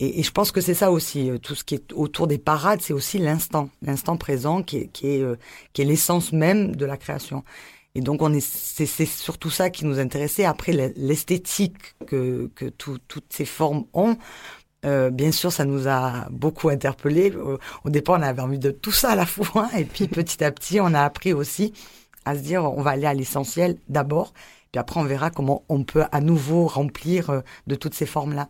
Et, 0.00 0.20
et, 0.20 0.22
je 0.22 0.30
pense 0.30 0.52
que 0.52 0.60
c'est 0.60 0.74
ça 0.74 0.90
aussi. 0.90 1.30
Euh, 1.30 1.38
tout 1.38 1.54
ce 1.54 1.64
qui 1.64 1.74
est 1.74 1.92
autour 1.92 2.26
des 2.26 2.38
parades, 2.38 2.80
c'est 2.80 2.92
aussi 2.92 3.18
l'instant, 3.18 3.68
l'instant 3.82 4.16
présent 4.16 4.62
qui 4.62 4.78
est, 4.78 4.86
qui 4.88 5.08
est, 5.08 5.22
euh, 5.22 5.36
qui 5.72 5.82
est 5.82 5.84
l'essence 5.84 6.32
même 6.32 6.76
de 6.76 6.86
la 6.86 6.96
création. 6.96 7.44
Et 7.96 8.00
donc 8.00 8.22
on 8.22 8.32
est, 8.32 8.40
c'est, 8.40 8.86
c'est 8.86 9.06
surtout 9.06 9.50
ça 9.50 9.70
qui 9.70 9.84
nous 9.84 9.98
intéressait. 10.00 10.44
Après 10.44 10.72
l'esthétique 10.96 11.94
que, 12.06 12.50
que 12.54 12.66
tout, 12.66 12.98
toutes 13.06 13.32
ces 13.32 13.44
formes 13.44 13.84
ont, 13.92 14.16
euh, 14.84 15.10
bien 15.10 15.32
sûr, 15.32 15.52
ça 15.52 15.64
nous 15.64 15.88
a 15.88 16.26
beaucoup 16.30 16.68
interpellés. 16.68 17.32
Au, 17.34 17.58
au, 17.84 17.90
départ, 17.90 18.18
on 18.18 18.22
avait 18.22 18.42
envie 18.42 18.58
de 18.58 18.70
tout 18.70 18.92
ça 18.92 19.10
à 19.10 19.16
la 19.16 19.26
fois, 19.26 19.68
et 19.76 19.84
puis 19.84 20.08
petit 20.08 20.42
à 20.44 20.50
petit, 20.50 20.80
on 20.80 20.94
a 20.94 21.02
appris 21.02 21.32
aussi 21.32 21.72
à 22.24 22.36
se 22.36 22.40
dire, 22.40 22.64
on 22.64 22.82
va 22.82 22.92
aller 22.92 23.06
à 23.06 23.14
l'essentiel 23.14 23.76
d'abord, 23.88 24.32
puis 24.74 24.80
après, 24.80 24.98
on 24.98 25.04
verra 25.04 25.30
comment 25.30 25.62
on 25.68 25.84
peut 25.84 26.02
à 26.10 26.20
nouveau 26.20 26.66
remplir 26.66 27.30
euh, 27.30 27.40
de 27.68 27.76
toutes 27.76 27.94
ces 27.94 28.06
formes-là. 28.06 28.48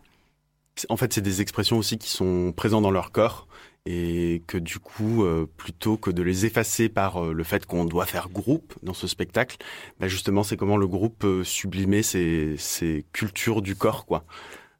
En 0.89 0.97
fait, 0.97 1.13
c'est 1.13 1.21
des 1.21 1.41
expressions 1.41 1.77
aussi 1.77 1.99
qui 1.99 2.09
sont 2.09 2.51
présentes 2.51 2.81
dans 2.81 2.89
leur 2.89 3.11
corps 3.11 3.47
et 3.85 4.41
que 4.47 4.57
du 4.57 4.79
coup, 4.79 5.23
euh, 5.23 5.47
plutôt 5.57 5.97
que 5.97 6.09
de 6.09 6.23
les 6.23 6.47
effacer 6.47 6.89
par 6.89 7.23
euh, 7.23 7.31
le 7.31 7.43
fait 7.43 7.67
qu'on 7.67 7.85
doit 7.85 8.07
faire 8.07 8.29
groupe 8.29 8.73
dans 8.81 8.95
ce 8.95 9.05
spectacle, 9.05 9.57
bah 9.99 10.07
justement, 10.07 10.41
c'est 10.41 10.57
comment 10.57 10.77
le 10.77 10.87
groupe 10.87 11.19
peut 11.19 11.43
sublimer 11.43 12.01
ces, 12.01 12.55
ces 12.57 13.05
cultures 13.13 13.61
du 13.61 13.75
corps, 13.75 14.07
quoi. 14.07 14.25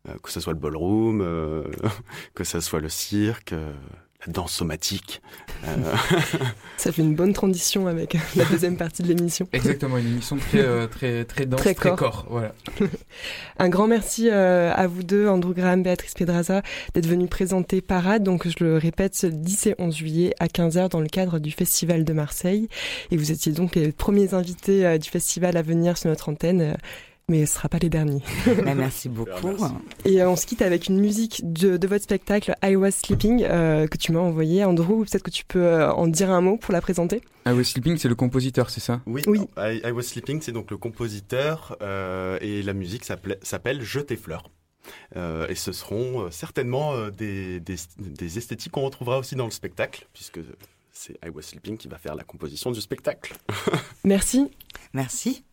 Euh, 0.10 0.14
que 0.22 0.32
ce 0.32 0.40
soit 0.40 0.54
le 0.54 0.60
ballroom, 0.60 1.20
que 2.36 2.44
ce 2.44 2.60
soit 2.60 2.80
le 2.80 2.90
cirque, 2.90 3.52
la 3.52 4.32
danse 4.32 4.54
somatique. 4.54 5.22
Ça 6.78 6.92
fait 6.92 7.02
une 7.02 7.16
bonne 7.16 7.34
transition 7.34 7.88
avec 7.88 8.18
la 8.36 8.46
deuxième 8.46 8.78
partie 8.78 9.04
de 9.04 9.08
l'émission. 9.08 9.48
Exactement, 9.54 9.98
une 9.98 10.08
émission 10.08 10.38
très, 10.38 10.88
très, 10.88 11.26
très 11.26 11.46
dense, 11.46 11.62
très 11.62 11.76
corps. 11.76 12.26
voilà. 12.30 12.54
Un 13.60 13.70
grand 13.70 13.88
merci 13.88 14.30
à 14.30 14.88
vous 14.88 15.04
deux, 15.04 15.28
Andrew 15.28 15.54
Graham, 15.54 15.84
Béatrice 15.84 16.14
Pedraza, 16.14 16.62
d'être 16.94 17.08
venus 17.08 17.30
présenter 17.30 17.82
Parade. 17.82 18.24
Donc, 18.24 18.48
je 18.48 18.64
le 18.64 18.78
répète, 18.78 19.20
le 19.24 19.32
10 19.32 19.68
et 19.68 19.76
11 19.80 19.96
juillet 19.96 20.36
à 20.40 20.48
15h 20.48 20.90
dans 20.90 21.02
le 21.02 21.08
cadre 21.08 21.40
du 21.40 21.52
Festival 21.52 22.04
de 22.04 22.14
Marseille. 22.14 22.68
Et 23.12 23.18
vous 23.18 23.32
étiez 23.32 23.52
donc 23.52 23.76
les 23.76 23.92
premiers 23.92 24.34
invités 24.34 25.00
du 25.00 25.10
festival 25.10 25.58
à 25.58 25.62
venir 25.62 25.98
sur 25.98 26.10
notre 26.10 26.30
antenne 26.30 26.78
mais 27.28 27.46
ce 27.46 27.54
ne 27.54 27.56
sera 27.56 27.70
pas 27.70 27.80
les 27.80 27.90
derniers. 27.90 28.22
Bah, 28.66 28.76
merci 28.76 29.10
beaucoup. 29.10 29.56
Et 30.06 30.24
on 30.24 30.36
se 30.36 30.46
quitte 30.46 30.62
avec 30.62 30.88
une 30.88 31.00
musique 31.00 31.42
de, 31.44 31.78
de 31.78 31.88
votre 31.88 32.04
spectacle 32.04 32.56
I 32.64 32.76
Was 32.76 32.92
Sleeping 32.92 33.44
euh, 33.44 33.88
que 33.88 33.98
tu 33.98 34.12
m'as 34.12 34.20
envoyé, 34.20 34.64
Andrew. 34.64 35.04
Peut-être 35.04 35.24
que 35.24 35.32
tu 35.32 35.46
peux 35.46 35.84
en 35.84 36.08
dire 36.08 36.30
un 36.32 36.42
mot 36.42 36.58
pour 36.58 36.74
la 36.74 36.82
présenter? 36.82 37.22
I 37.46 37.52
Was 37.52 37.66
Sleeping, 37.66 37.98
c'est 37.98 38.08
le 38.08 38.16
compositeur, 38.16 38.70
c'est 38.70 38.80
ça? 38.80 39.02
Oui. 39.06 39.24
oui. 39.28 39.42
I, 39.58 39.82
I, 39.84 39.92
Was 39.92 40.04
Sleeping, 40.04 40.42
c'est 40.42 40.52
donc 40.52 40.72
le 40.72 40.78
compositeur 40.78 41.78
euh, 41.82 42.38
et 42.42 42.62
la 42.62 42.74
musique 42.74 43.04
s'appelle 43.06 43.82
Je 43.82 44.00
tes 44.00 44.16
fleurs. 44.16 44.50
Euh, 45.16 45.48
et 45.48 45.56
ce 45.56 45.72
seront 45.72 46.30
certainement 46.30 47.10
des, 47.10 47.60
des, 47.60 47.76
des 47.98 48.38
esthétiques 48.38 48.72
qu'on 48.72 48.86
retrouvera 48.86 49.18
aussi 49.18 49.36
dans 49.36 49.46
le 49.46 49.52
spectacle, 49.52 50.08
puisque 50.14 50.40
c'est 50.92 51.18
I 51.26 51.30
Was 51.30 51.44
Sleeping 51.44 51.78
qui 51.78 51.88
va 51.88 51.98
faire 51.98 52.16
la 52.16 52.24
composition 52.24 52.72
du 52.72 52.82
spectacle. 52.82 53.36
Merci. 54.04 54.50
Merci. 54.94 55.44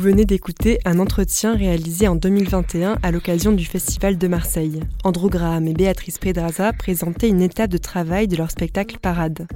Vous 0.00 0.06
venez 0.06 0.24
d'écouter 0.24 0.78
un 0.86 0.98
entretien 0.98 1.54
réalisé 1.54 2.08
en 2.08 2.16
2021 2.16 2.96
à 3.02 3.10
l'occasion 3.10 3.52
du 3.52 3.66
Festival 3.66 4.16
de 4.16 4.28
Marseille. 4.28 4.80
Andrew 5.04 5.28
Graham 5.28 5.68
et 5.68 5.74
Béatrice 5.74 6.16
Pedraza 6.16 6.72
présentaient 6.72 7.28
une 7.28 7.42
étape 7.42 7.70
de 7.70 7.76
travail 7.76 8.26
de 8.26 8.34
leur 8.34 8.50
spectacle 8.50 8.98
Parade. 8.98 9.46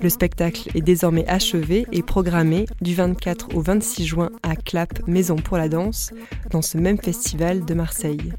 Le 0.00 0.08
spectacle 0.08 0.68
est 0.74 0.80
désormais 0.80 1.24
achevé 1.28 1.86
et 1.92 2.02
programmé 2.02 2.66
du 2.80 2.96
24 2.96 3.54
au 3.54 3.60
26 3.60 4.04
juin 4.04 4.30
à 4.42 4.56
Clap 4.56 5.06
Maison 5.06 5.36
pour 5.36 5.58
la 5.58 5.68
Danse, 5.68 6.10
dans 6.50 6.60
ce 6.60 6.76
même 6.76 6.98
festival 6.98 7.64
de 7.64 7.74
Marseille. 7.74 8.32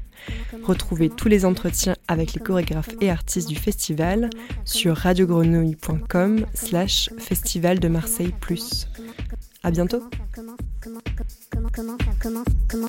Retrouvez 0.62 1.08
tous 1.08 1.28
les 1.28 1.46
entretiens 1.46 1.96
avec 2.06 2.34
les 2.34 2.40
chorégraphes 2.40 2.94
et 3.00 3.10
artistes 3.10 3.48
du 3.48 3.56
festival 3.56 4.28
sur 4.66 4.94
radiogrenouille.com 4.94 6.44
slash 6.52 7.08
festival 7.16 7.80
de 7.80 7.88
Marseille 7.88 8.34
plus. 8.40 8.86
À 9.62 9.70
bientôt 9.70 10.02
comment 11.74 11.96
ça 11.98 12.12
commence 12.20 12.46
comment 12.68 12.88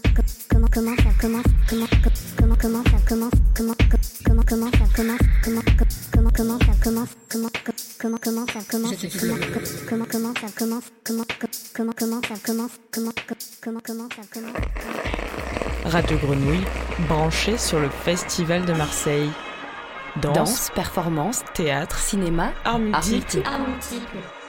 comment 0.50 0.68
comment 0.72 0.96
ça 0.98 1.12
commence 1.20 1.44
comment 1.70 1.86
comment 2.38 2.56
comment 2.56 2.84
ça 2.84 2.98
commence 3.08 3.32
comment 3.56 3.74
comment 4.24 4.44
comment 4.48 4.72
ça 4.72 4.86
commence 4.96 5.22
comment 5.44 5.62
comment 6.12 6.30
comment 6.36 6.58
ça 6.60 6.74
commence 6.84 7.10
comment 7.30 7.50
comment 8.00 8.18
comment 8.18 8.46
ça 8.48 8.62
commence 8.70 8.94
comment 9.86 10.06
comment 10.06 10.34
ça 10.34 10.48
commence 10.58 10.84
comment 11.04 11.24
comment 11.74 11.94
comment 11.94 12.22
ça 12.22 12.36
commence 12.44 12.72
comment 12.92 13.12
comment 13.62 13.82
comment 13.86 14.08
ça 14.16 14.22
commence 14.34 14.54
Radio 15.86 16.18
Grenouille 16.18 16.66
branché 17.08 17.58
sur 17.58 17.80
le 17.80 17.90
festival 17.90 18.66
de 18.66 18.74
Marseille 18.74 19.30
danse, 20.22 20.70
performance, 20.76 21.44
théâtre, 21.54 21.98
cinéma, 21.98 22.52
art 22.66 22.80
multiple. 22.80 23.44
Art 23.46 23.60
multiple. 23.60 24.41